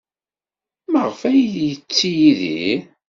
[0.91, 2.81] Maɣef ay t-yetti Yidir?